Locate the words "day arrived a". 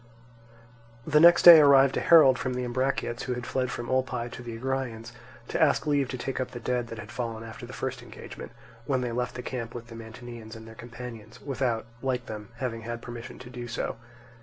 1.43-1.99